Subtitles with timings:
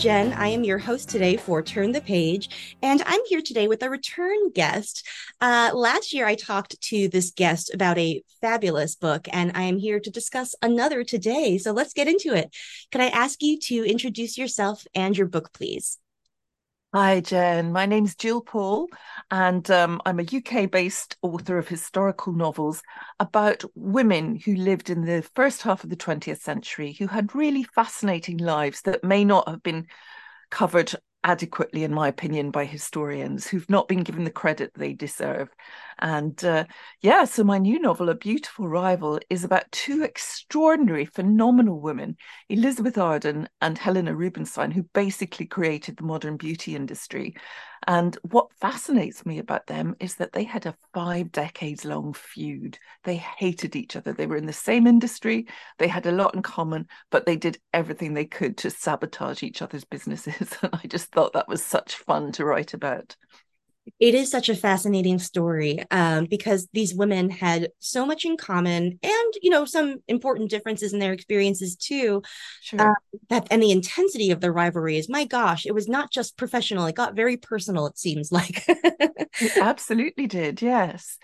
[0.00, 0.32] Jenn.
[0.32, 3.90] I am your host today for Turn the Page, and I'm here today with a
[3.90, 5.06] return guest.
[5.42, 9.76] Uh, last year, I talked to this guest about a fabulous book, and I am
[9.76, 11.58] here to discuss another today.
[11.58, 12.48] So let's get into it.
[12.90, 15.98] Can I ask you to introduce yourself and your book, please?
[16.92, 17.70] Hi, Jenn.
[17.70, 18.88] My name's Gill Paul,
[19.30, 22.82] and um, I'm a UK based author of historical novels
[23.20, 27.62] about women who lived in the first half of the 20th century who had really
[27.62, 29.86] fascinating lives that may not have been
[30.50, 30.92] covered
[31.22, 35.48] adequately, in my opinion, by historians who've not been given the credit they deserve.
[35.98, 36.64] And uh,
[37.00, 42.16] yeah, so my new novel, A Beautiful Rival, is about two extraordinary, phenomenal women,
[42.48, 47.34] Elizabeth Arden and Helena Rubinstein, who basically created the modern beauty industry.
[47.86, 52.78] And what fascinates me about them is that they had a five decades long feud.
[53.04, 54.12] They hated each other.
[54.12, 55.46] They were in the same industry,
[55.78, 59.62] they had a lot in common, but they did everything they could to sabotage each
[59.62, 60.56] other's businesses.
[60.62, 63.16] And I just thought that was such fun to write about
[63.98, 68.98] it is such a fascinating story um, because these women had so much in common
[69.02, 72.22] and you know some important differences in their experiences too
[72.60, 72.80] sure.
[72.80, 72.94] uh,
[73.28, 76.86] that and the intensity of the rivalry is my gosh it was not just professional
[76.86, 78.64] it got very personal it seems like.
[79.40, 81.18] It absolutely did yes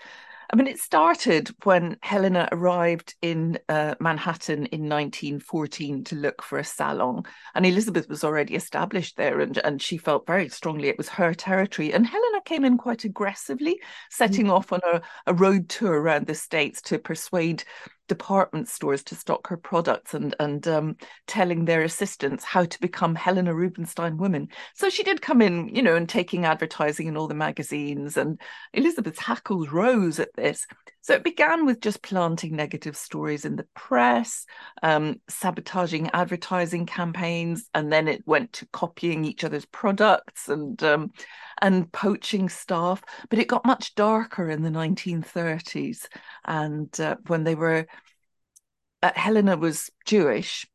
[0.51, 6.57] I mean, it started when Helena arrived in uh, Manhattan in 1914 to look for
[6.57, 10.97] a salon, and Elizabeth was already established there, and, and she felt very strongly it
[10.97, 11.91] was her territory.
[11.91, 14.53] And Helena came in quite aggressively, setting mm-hmm.
[14.53, 17.65] off on a, a road tour around the states to persuade
[18.07, 20.95] department stores to stock her products and and um,
[21.27, 24.49] telling their assistants how to become Helena Rubinstein women.
[24.75, 28.17] So she did come in, you know, and taking advertising in all the magazines.
[28.17, 28.39] And
[28.73, 30.65] Elizabeth's hackles rose at this.
[31.07, 34.45] So it began with just planting negative stories in the press,
[34.83, 41.13] um, sabotaging advertising campaigns, and then it went to copying each other's products and um,
[41.61, 43.01] and poaching staff.
[43.29, 46.07] But it got much darker in the 1930s,
[46.43, 47.87] and uh, when they were
[49.01, 50.67] uh, Helena was Jewish,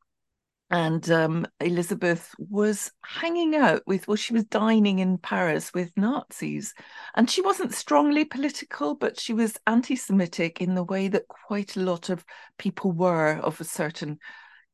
[0.72, 6.72] and um, Elizabeth was hanging out with, well, she was dining in Paris with Nazis.
[7.15, 11.77] And she wasn't strongly political, but she was anti Semitic in the way that quite
[11.77, 12.25] a lot of
[12.56, 14.19] people were of a certain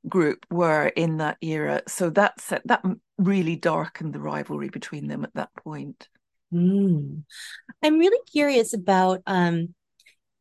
[0.08, 1.82] group were in that era.
[1.88, 2.34] So that
[2.66, 2.84] that
[3.18, 6.08] really darkened the rivalry between them at that point.
[6.54, 7.24] Mm.
[7.82, 9.74] I'm really curious about um,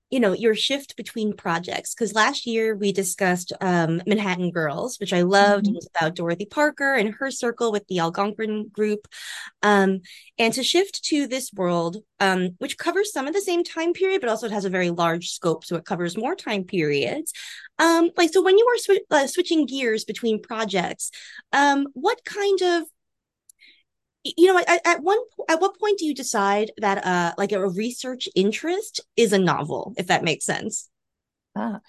[0.09, 5.13] you know your shift between projects because last year we discussed um, manhattan girls which
[5.13, 5.73] i loved mm-hmm.
[5.73, 9.07] it was about dorothy parker and her circle with the algonquin group
[9.63, 9.99] um,
[10.37, 14.21] and to shift to this world um, which covers some of the same time period
[14.21, 17.33] but also it has a very large scope so it covers more time periods
[17.79, 21.11] um, like so when you were sw- uh, switching gears between projects
[21.51, 22.83] um, what kind of
[24.23, 27.69] you know at, at one at what point do you decide that uh like a
[27.69, 30.89] research interest is a novel if that makes sense
[31.55, 31.79] ah.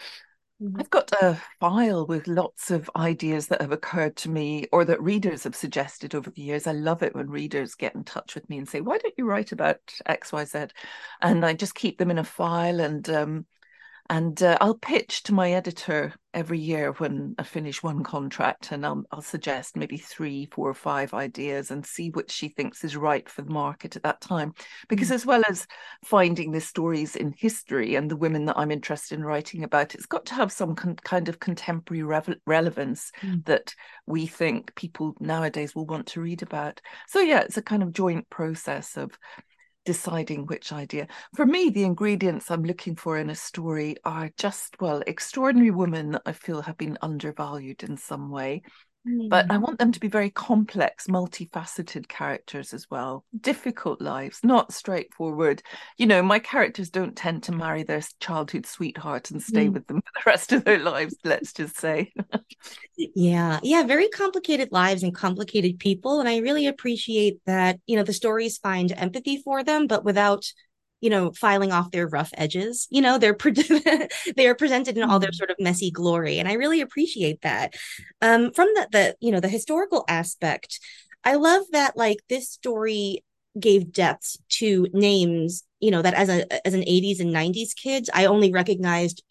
[0.61, 0.81] Mm-hmm.
[0.81, 5.01] I've got a file with lots of ideas that have occurred to me or that
[5.01, 6.67] readers have suggested over the years.
[6.67, 9.25] I love it when readers get in touch with me and say, Why don't you
[9.25, 9.79] write about
[10.09, 10.71] XYZ?
[11.23, 13.47] And I just keep them in a file and um,
[14.11, 18.85] and uh, I'll pitch to my editor every year when I finish one contract, and
[18.87, 22.97] I'll, I'll suggest maybe three, four, or five ideas and see which she thinks is
[22.97, 24.55] right for the market at that time.
[24.89, 25.15] Because, mm.
[25.15, 25.67] as well as
[26.05, 30.07] finding the stories in history and the women that I'm interested in writing about, it's
[30.07, 33.45] got to have some con- kind of contemporary re- relevance mm.
[33.45, 33.75] that
[34.07, 36.81] we think people nowadays will want to read about.
[37.09, 39.19] So, yeah, it's a kind of joint process of
[39.89, 41.09] deciding which idea.
[41.35, 46.11] For me, the ingredients I'm looking for in a story are just, well, extraordinary women
[46.11, 48.61] that I feel have been undervalued in some way.
[49.05, 49.63] But I mm.
[49.63, 53.25] want them to be very complex, multifaceted characters as well.
[53.41, 55.63] Difficult lives, not straightforward.
[55.97, 59.73] You know, my characters don't tend to marry their childhood sweetheart and stay mm.
[59.73, 62.13] with them for the rest of their lives, let's just say.
[62.97, 63.61] yeah.
[63.63, 63.85] Yeah.
[63.85, 66.21] Very complicated lives and complicated people.
[66.21, 70.53] And I really appreciate that, you know, the stories find empathy for them, but without
[71.01, 73.53] you know filing off their rough edges you know they're pre-
[74.37, 75.37] they are presented in all their mm-hmm.
[75.37, 77.75] sort of messy glory and i really appreciate that
[78.23, 80.81] um from the the you know the historical aspect
[81.25, 83.25] i love that like this story
[83.59, 88.11] gave depth to names you know that as a as an 80s and 90s kids
[88.13, 89.23] i only recognized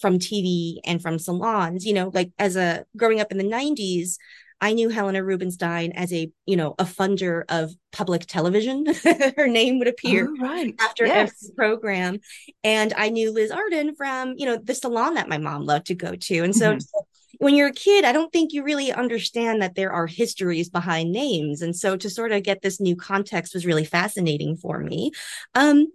[0.00, 1.86] from TV and from salons.
[1.86, 4.16] You know, like as a growing up in the 90s,
[4.60, 8.86] I knew Helena Rubinstein as a, you know, a funder of public television.
[9.36, 10.74] Her name would appear oh, right.
[10.80, 11.44] after yes.
[11.44, 12.18] every program.
[12.64, 15.94] And I knew Liz Arden from, you know, the salon that my mom loved to
[15.94, 16.38] go to.
[16.40, 16.98] And so mm-hmm.
[17.38, 21.12] when you're a kid, I don't think you really understand that there are histories behind
[21.12, 21.60] names.
[21.60, 25.10] And so to sort of get this new context was really fascinating for me.
[25.54, 25.88] Um,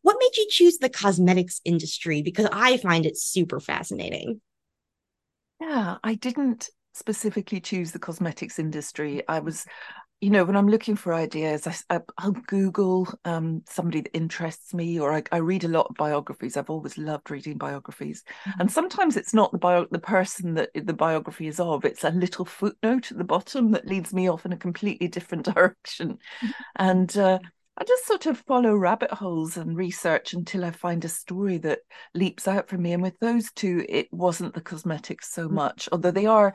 [0.00, 2.22] what made you choose the cosmetics industry?
[2.22, 4.40] Because I find it super fascinating.
[5.60, 9.22] Yeah, I didn't specifically choose the cosmetics industry.
[9.28, 9.66] I was,
[10.20, 14.98] you know, when I'm looking for ideas, I, will Google um, somebody that interests me,
[14.98, 16.56] or I, I, read a lot of biographies.
[16.56, 18.60] I've always loved reading biographies, mm-hmm.
[18.60, 21.84] and sometimes it's not the bio the person that the biography is of.
[21.84, 25.44] It's a little footnote at the bottom that leads me off in a completely different
[25.54, 26.50] direction, mm-hmm.
[26.76, 27.16] and.
[27.16, 27.38] Uh,
[27.78, 31.80] I just sort of follow rabbit holes and research until I find a story that
[32.14, 32.92] leaps out for me.
[32.92, 35.52] And with those two, it wasn't the cosmetics so mm.
[35.52, 36.54] much, although they are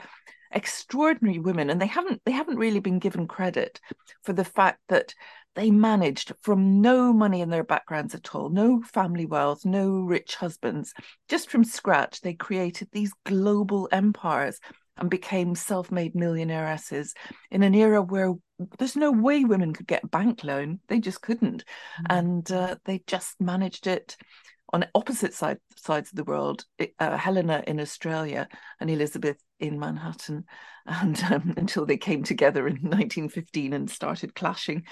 [0.53, 3.79] extraordinary women and they haven't they haven't really been given credit
[4.23, 5.13] for the fact that
[5.55, 10.35] they managed from no money in their backgrounds at all no family wealth no rich
[10.35, 10.93] husbands
[11.29, 14.59] just from scratch they created these global empires
[14.97, 17.13] and became self-made millionairesses
[17.49, 18.33] in an era where
[18.77, 22.17] there's no way women could get a bank loan they just couldn't mm-hmm.
[22.17, 24.15] and uh, they just managed it
[24.73, 26.65] on opposite side, sides of the world,
[26.99, 28.47] uh, Helena in Australia
[28.79, 30.45] and Elizabeth in Manhattan,
[30.85, 34.83] and um, until they came together in 1915 and started clashing.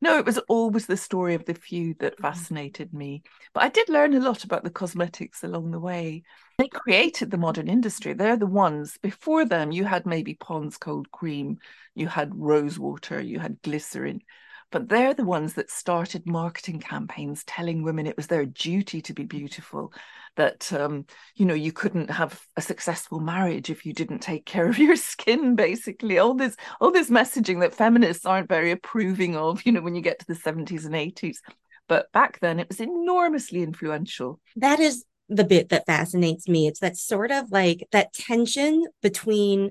[0.00, 2.22] No, it was always the story of the feud that mm-hmm.
[2.22, 3.22] fascinated me.
[3.54, 6.22] But I did learn a lot about the cosmetics along the way.
[6.58, 8.12] They created the modern industry.
[8.12, 8.98] They're the ones.
[9.00, 11.58] Before them, you had maybe Pond's cold cream,
[11.94, 14.20] you had rose water, you had glycerin
[14.70, 19.14] but they're the ones that started marketing campaigns telling women it was their duty to
[19.14, 19.92] be beautiful
[20.36, 21.04] that um,
[21.34, 24.96] you know you couldn't have a successful marriage if you didn't take care of your
[24.96, 26.18] skin basically.
[26.18, 30.02] All this all this messaging that feminists aren't very approving of you know when you
[30.02, 31.38] get to the 70s and 80s
[31.88, 34.40] but back then it was enormously influential.
[34.56, 36.68] That is the bit that fascinates me.
[36.68, 39.70] It's that sort of like that tension between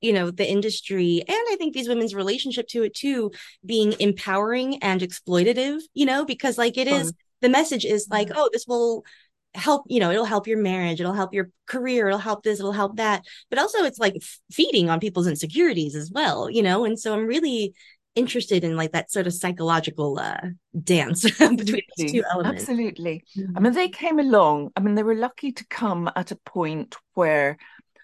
[0.00, 3.30] you know the industry and i think these women's relationship to it too
[3.64, 8.48] being empowering and exploitative you know because like it is the message is like oh
[8.52, 9.04] this will
[9.54, 12.72] help you know it'll help your marriage it'll help your career it'll help this it'll
[12.72, 13.22] help that.
[13.50, 14.14] But also it's like
[14.52, 17.74] feeding on people's insecurities as well you know and so i'm really
[18.14, 20.40] interested in like that sort of psychological uh,
[20.82, 22.62] dance between these two elements.
[22.62, 23.24] Absolutely.
[23.36, 23.56] Mm-hmm.
[23.56, 24.70] i mean they came along.
[24.76, 27.56] I mean they were lucky to come at a point where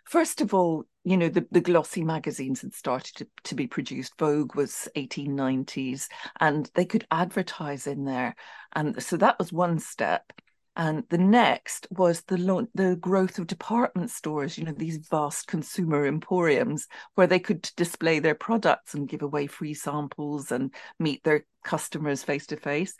[0.04, 4.14] first of all you know the, the glossy magazines had started to, to be produced.
[4.18, 6.08] Vogue was 1890s
[6.40, 8.34] and they could advertise in there.
[8.74, 10.32] And so that was one step.
[10.76, 16.04] And the next was the the growth of department stores you know these vast consumer
[16.04, 21.46] emporiums where they could display their products and give away free samples and meet their
[21.64, 22.96] customers face to face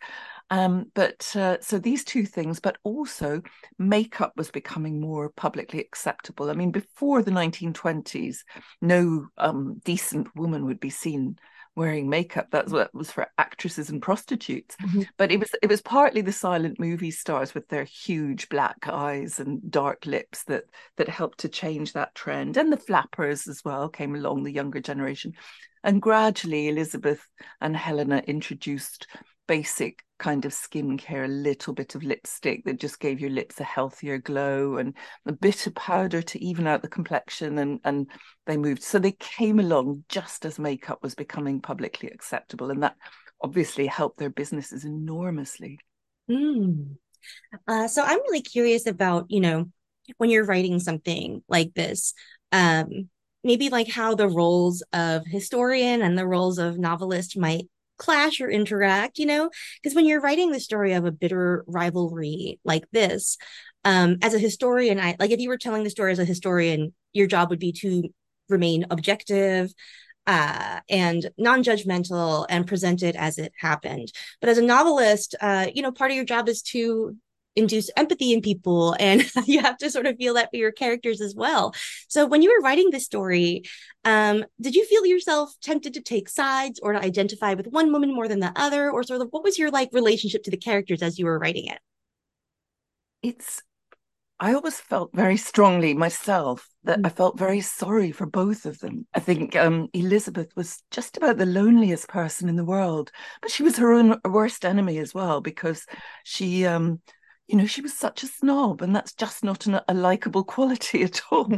[0.50, 3.42] um, but uh, so these two things, but also
[3.78, 6.50] makeup was becoming more publicly acceptable.
[6.50, 8.38] I mean, before the 1920s,
[8.80, 11.38] no um, decent woman would be seen
[11.76, 12.48] wearing makeup.
[12.50, 14.76] That's what was for actresses and prostitutes.
[14.76, 15.02] Mm-hmm.
[15.16, 19.40] But it was it was partly the silent movie stars with their huge black eyes
[19.40, 20.64] and dark lips that
[20.96, 22.56] that helped to change that trend.
[22.56, 25.32] And the flappers as well came along, the younger generation.
[25.82, 27.26] And gradually Elizabeth
[27.60, 29.06] and Helena introduced
[29.46, 33.64] basic kind of skincare, a little bit of lipstick that just gave your lips a
[33.64, 34.94] healthier glow and
[35.26, 38.10] a bit of powder to even out the complexion and and
[38.46, 38.82] they moved.
[38.82, 42.70] So they came along just as makeup was becoming publicly acceptable.
[42.70, 42.96] And that
[43.42, 45.78] obviously helped their businesses enormously.
[46.30, 46.96] Mm.
[47.66, 49.70] Uh, so I'm really curious about, you know,
[50.18, 52.14] when you're writing something like this,
[52.52, 53.08] um,
[53.42, 58.50] maybe like how the roles of historian and the roles of novelist might clash or
[58.50, 59.50] interact, you know?
[59.82, 63.38] Because when you're writing the story of a bitter rivalry like this,
[63.84, 66.94] um, as a historian, I like if you were telling the story as a historian,
[67.12, 68.08] your job would be to
[68.48, 69.72] remain objective
[70.26, 74.10] uh, and non-judgmental and present it as it happened.
[74.40, 77.16] But as a novelist, uh, you know, part of your job is to
[77.56, 81.20] induce empathy in people and you have to sort of feel that for your characters
[81.20, 81.74] as well
[82.08, 83.62] so when you were writing this story
[84.04, 88.14] um, did you feel yourself tempted to take sides or to identify with one woman
[88.14, 91.02] more than the other or sort of what was your like relationship to the characters
[91.02, 91.78] as you were writing it
[93.22, 93.62] it's
[94.40, 97.06] I always felt very strongly myself that mm.
[97.06, 99.06] I felt very sorry for both of them.
[99.14, 103.62] I think um, Elizabeth was just about the loneliest person in the world, but she
[103.62, 105.86] was her own worst enemy as well because
[106.24, 107.00] she um,
[107.46, 111.02] you know, she was such a snob, and that's just not an, a likable quality
[111.02, 111.52] at all.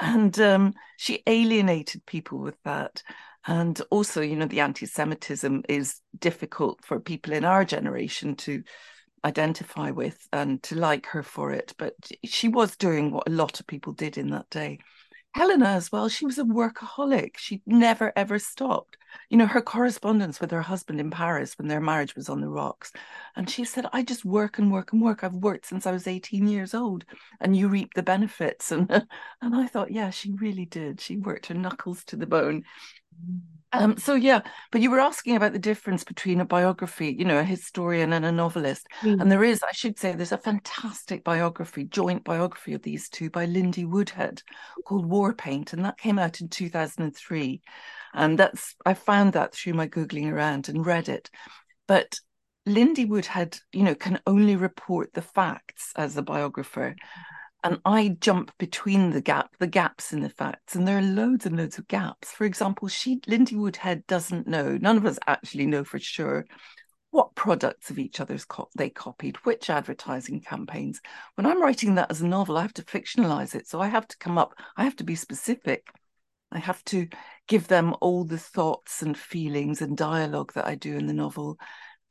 [0.00, 3.02] And um, she alienated people with that.
[3.46, 8.62] And also, you know, the anti Semitism is difficult for people in our generation to
[9.24, 11.74] identify with and to like her for it.
[11.78, 14.78] But she was doing what a lot of people did in that day.
[15.34, 17.36] Helena, as well, she was a workaholic.
[17.38, 18.98] She never ever stopped.
[19.30, 22.48] You know, her correspondence with her husband in Paris when their marriage was on the
[22.48, 22.92] rocks.
[23.34, 25.24] And she said, I just work and work and work.
[25.24, 27.04] I've worked since I was 18 years old
[27.40, 28.70] and you reap the benefits.
[28.72, 28.90] And
[29.42, 31.00] and I thought, yeah, she really did.
[31.00, 32.64] She worked her knuckles to the bone.
[33.74, 37.38] Um, so yeah, but you were asking about the difference between a biography, you know,
[37.38, 38.86] a historian and a novelist.
[39.00, 39.22] Mm.
[39.22, 43.30] And there is, I should say, there's a fantastic biography, joint biography of these two
[43.30, 44.42] by Lindy Woodhead
[44.84, 47.62] called War Paint, and that came out in 2003.
[48.14, 51.30] And that's I found that through my googling around and read it.
[51.88, 52.20] But
[52.66, 56.94] Lindy Woodhead, you know, can only report the facts as a biographer
[57.64, 61.46] and I jump between the gap, the gaps in the facts, and there are loads
[61.46, 62.30] and loads of gaps.
[62.30, 64.76] For example, she Lindy Woodhead doesn't know.
[64.76, 66.44] None of us actually know for sure
[67.10, 71.00] what products of each other's co- they copied, which advertising campaigns.
[71.34, 74.08] When I'm writing that as a novel, I have to fictionalize it, so I have
[74.08, 74.54] to come up.
[74.76, 75.86] I have to be specific.
[76.50, 77.08] I have to
[77.48, 81.58] give them all the thoughts and feelings and dialogue that I do in the novel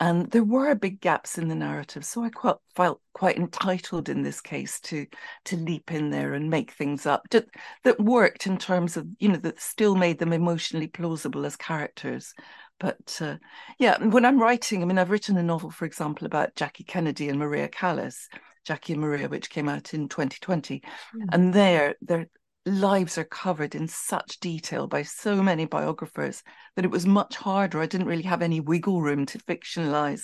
[0.02, 4.24] and there were big gaps in the narrative so i quite, felt quite entitled in
[4.24, 5.06] this case to
[5.46, 7.46] to leap in there and make things up that,
[7.84, 12.34] that worked in terms of you know that still made them emotionally plausible as characters
[12.80, 13.38] but uh,
[13.80, 17.30] yeah when i'm writing i mean i've written a novel for example about jackie kennedy
[17.30, 18.28] and maria callas
[18.66, 20.82] jackie and maria which came out in 2020
[21.16, 21.26] mm.
[21.32, 22.28] and there there
[22.66, 26.44] lives are covered in such detail by so many biographers
[26.76, 27.80] that it was much harder.
[27.82, 30.24] I didn't really have any wiggle room to fictionalize.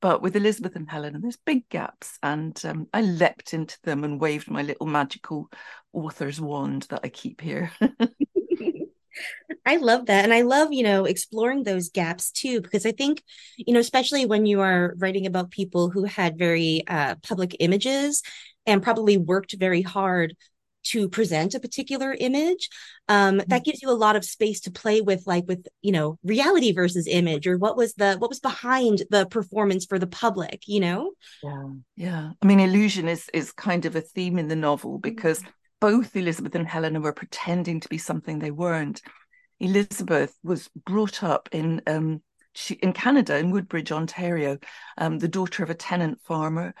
[0.00, 4.20] But with Elizabeth and Helena, there's big gaps, and um, I leapt into them and
[4.20, 5.48] waved my little magical
[5.92, 7.70] author's wand that I keep here.
[9.64, 10.24] I love that.
[10.24, 13.22] And I love, you know, exploring those gaps too, because I think,
[13.56, 18.22] you know, especially when you are writing about people who had very uh, public images
[18.66, 20.34] and probably worked very hard
[20.84, 22.68] to present a particular image
[23.08, 23.48] um, mm-hmm.
[23.48, 26.72] that gives you a lot of space to play with like with you know reality
[26.72, 30.80] versus image or what was the what was behind the performance for the public you
[30.80, 31.12] know
[31.42, 35.40] yeah yeah i mean illusion is is kind of a theme in the novel because
[35.40, 35.50] mm-hmm.
[35.80, 39.02] both elizabeth and helena were pretending to be something they weren't
[39.60, 42.20] elizabeth was brought up in um,
[42.54, 44.58] she, in Canada, in Woodbridge, Ontario,
[44.98, 46.74] um, the daughter of a tenant farmer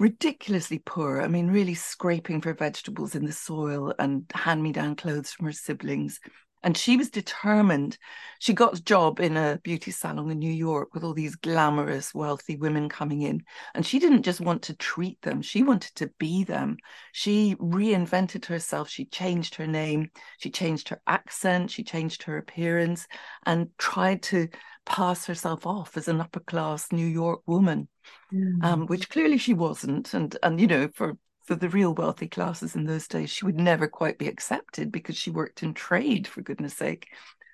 [0.00, 1.20] ridiculously poor.
[1.20, 5.46] I mean, really scraping for vegetables in the soil and hand me down clothes from
[5.46, 6.18] her siblings.
[6.62, 7.96] And she was determined.
[8.38, 12.14] She got a job in a beauty salon in New York with all these glamorous,
[12.14, 13.42] wealthy women coming in.
[13.74, 16.76] And she didn't just want to treat them, she wanted to be them.
[17.12, 18.88] She reinvented herself.
[18.88, 23.06] She changed her name, she changed her accent, she changed her appearance,
[23.46, 24.48] and tried to
[24.86, 27.88] pass herself off as an upper class New York woman,
[28.32, 28.62] mm.
[28.64, 30.12] um, which clearly she wasn't.
[30.14, 31.16] And and you know, for
[31.50, 35.16] for the real wealthy classes in those days, she would never quite be accepted because
[35.16, 37.08] she worked in trade, for goodness sake.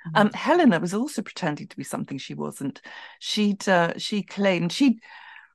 [0.08, 0.20] Mm.
[0.20, 2.82] Um, Helena was also pretending to be something she wasn't.
[3.20, 5.00] She'd uh, she claimed she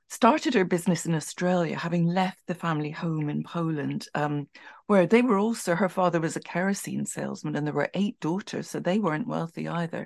[0.08, 4.48] started her business in Australia, having left the family home in Poland, um,
[4.88, 8.68] where they were also her father was a kerosene salesman, and there were eight daughters,
[8.68, 10.04] so they weren't wealthy either.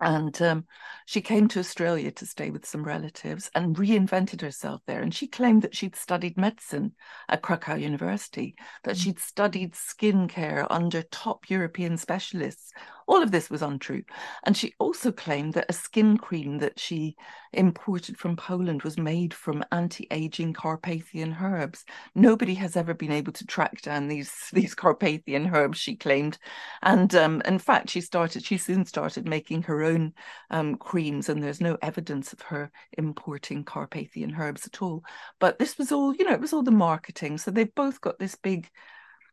[0.00, 0.64] And um,
[1.04, 5.02] she came to Australia to stay with some relatives and reinvented herself there.
[5.02, 6.92] And she claimed that she'd studied medicine
[7.28, 8.54] at Krakow University,
[8.84, 9.02] that mm.
[9.02, 12.72] she'd studied skin care under top European specialists,
[13.10, 14.04] all of this was untrue.
[14.44, 17.16] And she also claimed that a skin cream that she
[17.52, 21.84] imported from Poland was made from anti-aging Carpathian herbs.
[22.14, 26.38] Nobody has ever been able to track down these these Carpathian herbs, she claimed.
[26.82, 30.12] And um, in fact, she started, she soon started making her own
[30.50, 35.02] um, creams, and there's no evidence of her importing Carpathian herbs at all.
[35.40, 37.38] But this was all, you know, it was all the marketing.
[37.38, 38.70] So they've both got this big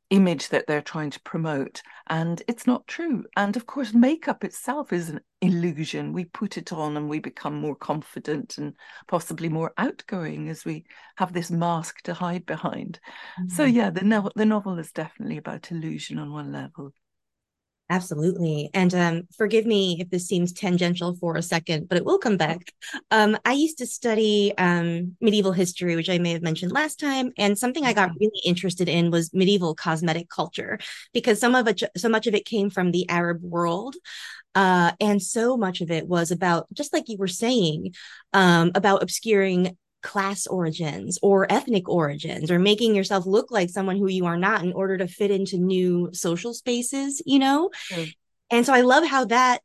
[0.10, 3.26] image that they're trying to promote and it's not true.
[3.36, 6.14] And of course makeup itself is an illusion.
[6.14, 8.74] We put it on and we become more confident and
[9.08, 10.86] possibly more outgoing as we
[11.18, 13.00] have this mask to hide behind.
[13.40, 13.50] Mm-hmm.
[13.50, 16.94] so yeah the, no- the novel is definitely about illusion on one level
[17.90, 18.70] Absolutely.
[18.74, 22.36] And um, forgive me if this seems tangential for a second, but it will come
[22.36, 22.74] back.
[23.12, 27.32] Um, I used to study um, medieval history, which I may have mentioned last time.
[27.38, 28.18] And something I got mm-hmm.
[28.20, 30.80] really interested in was medieval cosmetic culture,
[31.14, 33.96] because some of it, so much of it came from the Arab world.
[34.54, 37.94] Uh, and so much of it was about, just like you were saying,
[38.34, 44.08] um, about obscuring class origins or ethnic origins or making yourself look like someone who
[44.08, 47.70] you are not in order to fit into new social spaces, you know?
[47.92, 48.14] Mm.
[48.52, 49.62] And so I love how that,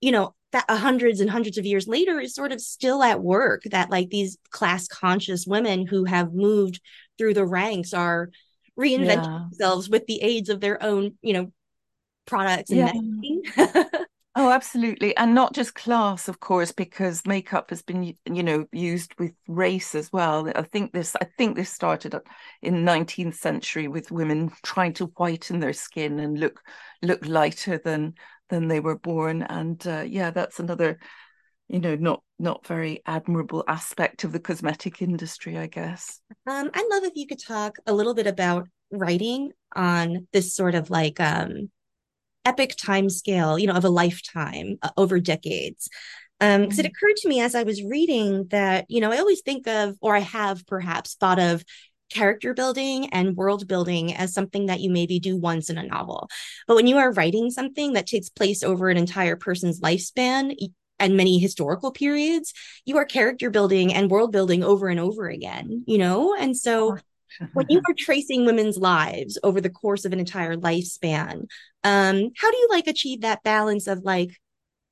[0.00, 3.62] you know, that hundreds and hundreds of years later is sort of still at work
[3.64, 6.80] that like these class conscious women who have moved
[7.18, 8.30] through the ranks are
[8.78, 9.46] reinventing yeah.
[9.50, 11.52] themselves with the aids of their own you know
[12.26, 13.24] products and
[13.56, 13.84] yeah.
[14.40, 19.12] oh absolutely and not just class of course because makeup has been you know used
[19.18, 20.50] with race as well.
[20.56, 22.14] I think this i think this started
[22.62, 26.62] in 19th century with women trying to whiten their skin and look
[27.02, 28.14] look lighter than
[28.48, 30.98] than they were born and uh, yeah that's another
[31.68, 36.18] you know not not very admirable aspect of the cosmetic industry i guess.
[36.46, 40.74] Um i'd love if you could talk a little bit about writing on this sort
[40.74, 41.70] of like um
[42.44, 45.88] epic time scale you know of a lifetime uh, over decades
[46.40, 46.86] um because mm-hmm.
[46.86, 49.96] it occurred to me as i was reading that you know i always think of
[50.00, 51.64] or i have perhaps thought of
[52.10, 56.28] character building and world building as something that you maybe do once in a novel.
[56.66, 60.56] But when you are writing something that takes place over an entire person's lifespan
[60.98, 62.52] and many historical periods,
[62.84, 66.34] you are character building and world building over and over again, you know?
[66.34, 66.98] And so
[67.52, 71.46] when you are tracing women's lives over the course of an entire lifespan,
[71.84, 74.30] um, how do you like achieve that balance of like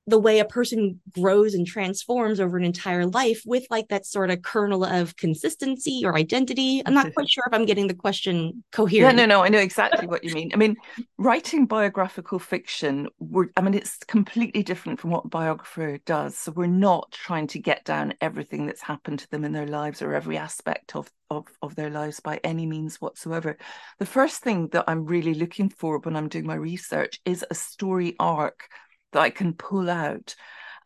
[0.09, 4.31] the way a person grows and transforms over an entire life with like that sort
[4.31, 6.83] of kernel of consistency or identity.
[6.87, 9.19] I'm not quite sure if I'm getting the question coherent.
[9.19, 10.51] Yeah, no, no, I know exactly what you mean.
[10.55, 10.77] I mean,
[11.19, 16.39] writing biographical fiction, we're, I mean, it's completely different from what a biographer does.
[16.39, 20.01] So we're not trying to get down everything that's happened to them in their lives
[20.01, 23.59] or every aspect of of, of their lives by any means whatsoever.
[23.99, 27.55] The first thing that I'm really looking for when I'm doing my research is a
[27.55, 28.69] story arc
[29.13, 30.35] that I can pull out.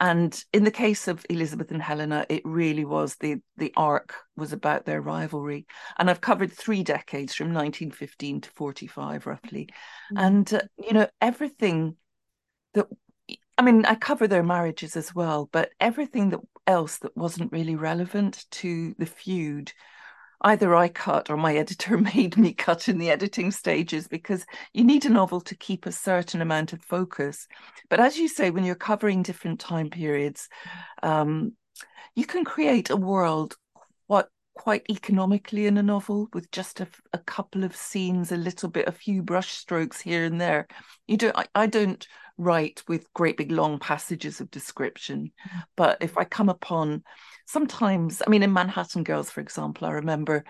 [0.01, 4.53] And in the case of Elizabeth and Helena, it really was the the arc was
[4.53, 5.65] about their rivalry.
[5.97, 9.69] And I've covered three decades from 1915 to 45, roughly.
[10.13, 10.19] Mm-hmm.
[10.19, 11.97] And, uh, you know, everything
[12.75, 12.89] that,
[13.57, 17.77] I mean, I cover their marriages as well, but everything that else that wasn't really
[17.77, 19.73] relevant to the feud
[20.43, 24.85] either I cut or my editor made me cut in the editing stages because you
[24.85, 27.47] need a novel to keep a certain amount of focus.
[27.89, 30.49] But as you say, when you're covering different time periods,
[31.03, 31.53] um,
[32.15, 33.57] you can create a world
[34.07, 38.69] what quite economically in a novel with just a, a, couple of scenes, a little
[38.69, 40.67] bit, a few brush strokes here and there.
[41.07, 41.37] You don't.
[41.39, 45.59] I, I don't write with great big long passages of description, mm-hmm.
[45.77, 47.03] but if I come upon
[47.53, 50.45] sometimes, I mean, in Manhattan Girls, for example, I remember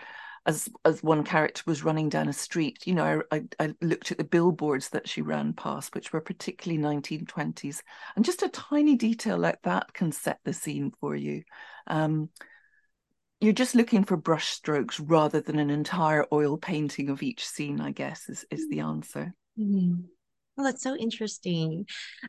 [0.46, 4.18] as as one character was running down a street, you know, I, I, looked at
[4.18, 7.80] the billboards that she ran past, which were particularly 1920s,
[8.16, 11.44] and just a tiny detail like that can set the scene for you.
[11.86, 12.28] Um,
[13.40, 17.80] you're just looking for brush strokes rather than an entire oil painting of each scene.
[17.80, 19.34] I guess is is the answer.
[19.58, 20.02] Mm-hmm.
[20.56, 21.86] Well, that's so interesting.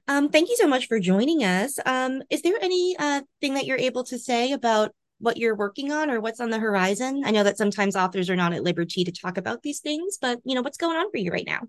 [0.07, 1.77] Um, thank you so much for joining us.
[1.86, 5.91] Um, is there any uh, thing that you're able to say about what you're working
[5.91, 7.23] on or what's on the horizon?
[7.25, 10.39] I know that sometimes authors are not at liberty to talk about these things, but
[10.45, 11.62] you know, what's going on for you right now?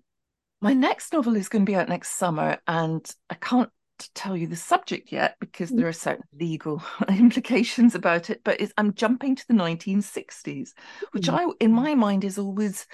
[0.61, 3.69] My next novel is going to be out next summer, and I can't
[4.13, 5.79] tell you the subject yet because mm-hmm.
[5.79, 8.41] there are certain legal implications about it.
[8.43, 10.69] But I'm jumping to the 1960s,
[11.11, 11.35] which mm-hmm.
[11.35, 12.87] I, in my mind, is always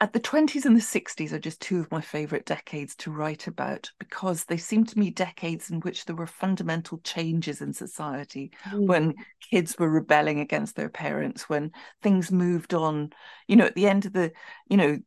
[0.00, 3.48] at the 20s and the 60s are just two of my favorite decades to write
[3.48, 8.52] about because they seem to me decades in which there were fundamental changes in society
[8.70, 8.86] mm.
[8.86, 9.14] when
[9.50, 13.10] kids were rebelling against their parents when things moved on
[13.48, 14.30] you know at the end of the
[14.68, 14.98] you know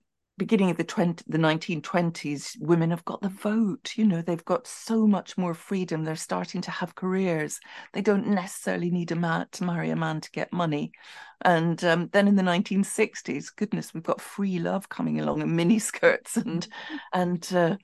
[0.41, 4.65] beginning of the 20 the 1920s women have got the vote you know they've got
[4.65, 7.59] so much more freedom they're starting to have careers.
[7.93, 10.93] They don't necessarily need a man to marry a man to get money.
[11.43, 15.77] And um, then in the 1960s goodness we've got free love coming along and mini
[15.77, 16.67] skirts and
[17.13, 17.77] and uh,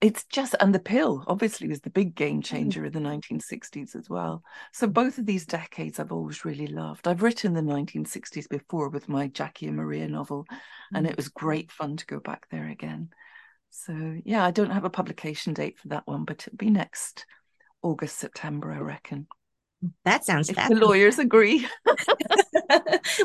[0.00, 2.44] it's just and the pill obviously was the big game mm.
[2.44, 4.42] changer in the 1960s as well.
[4.72, 7.08] So both of these decades i've always really loved.
[7.08, 10.46] I've written the 1960s before with my jackie and maria novel
[10.92, 11.16] and it mm.
[11.16, 13.10] was great fun to go back there again.
[13.70, 17.26] So yeah i don't have a publication date for that one but it'll be next
[17.82, 19.26] august september i reckon
[20.04, 21.66] that sounds if the lawyers agree.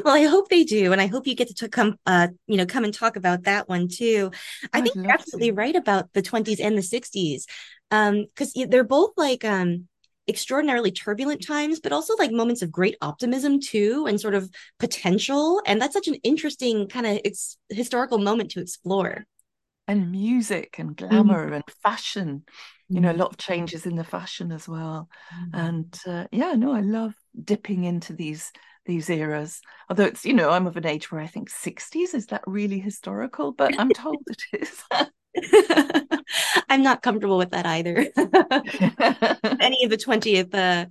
[0.03, 2.65] well, I hope they do, and I hope you get to come, uh, you know,
[2.65, 4.31] come and talk about that one too.
[4.73, 5.51] I I'd think you're absolutely to.
[5.51, 7.45] right about the 20s and the 60s,
[7.91, 9.87] um, because they're both like um
[10.27, 15.61] extraordinarily turbulent times, but also like moments of great optimism too, and sort of potential.
[15.65, 19.25] And that's such an interesting kind of ex- historical moment to explore.
[19.87, 21.27] and music and Mm-hmm.
[21.27, 21.51] glamour mm.
[21.51, 22.43] and fashion
[22.93, 23.17] you know a Mhm.
[23.17, 25.53] lot of changes in the fashion as well Mhm.
[25.53, 28.51] and uh, yeah no i love dipping into these
[28.85, 32.27] these eras although it's you know i'm of an age where i think 60s is
[32.27, 34.83] that really historical but i'm told it is
[36.69, 38.07] I'm not comfortable with that either.
[39.59, 40.87] Any of the 20th uh,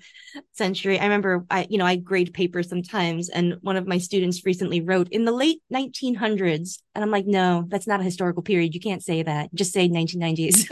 [0.52, 0.98] century.
[0.98, 4.80] I remember I, you know, I grade papers sometimes, and one of my students recently
[4.80, 8.74] wrote in the late 1900s, and I'm like, no, that's not a historical period.
[8.74, 9.54] You can't say that.
[9.54, 10.66] Just say 1990s.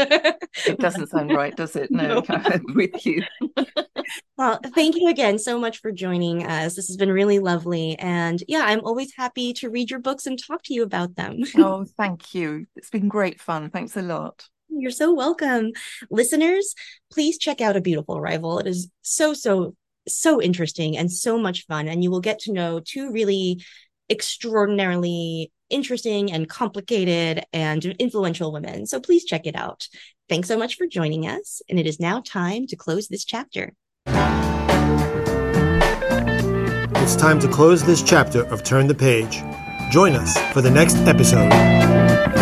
[0.67, 1.91] it doesn't sound right, does it?
[1.91, 2.43] No, No.
[2.75, 3.23] With you.
[4.39, 6.77] Well, thank you again so much for joining us.
[6.77, 7.99] This has been really lovely.
[7.99, 11.41] And yeah, I'm always happy to read your books and talk to you about them.
[11.57, 12.67] oh, thank you.
[12.77, 13.69] It's been great fun.
[13.71, 14.47] Thanks a lot.
[14.69, 15.73] You're so welcome.
[16.09, 16.75] Listeners,
[17.13, 18.61] please check out A Beautiful Rival.
[18.61, 19.75] It is so, so,
[20.07, 21.89] so interesting and so much fun.
[21.89, 23.63] And you will get to know two really
[24.09, 28.87] extraordinarily interesting and complicated and influential women.
[28.87, 29.89] So please check it out.
[30.29, 31.63] Thanks so much for joining us.
[31.69, 33.73] And it is now time to close this chapter.
[37.01, 39.43] It's time to close this chapter of Turn the Page.
[39.91, 42.38] Join us for the next episode.